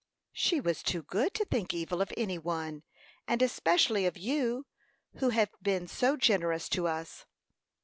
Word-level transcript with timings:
"She 0.33 0.59
was 0.59 0.81
too 0.81 1.03
good 1.03 1.31
to 1.35 1.45
think 1.45 1.75
evil 1.75 2.01
of 2.01 2.11
any 2.17 2.39
one, 2.39 2.81
and 3.27 3.39
especially 3.39 4.07
of 4.07 4.17
you, 4.17 4.65
who 5.17 5.29
have 5.29 5.51
been 5.61 5.87
so 5.87 6.17
generous 6.17 6.67
to 6.69 6.87
us." 6.87 7.27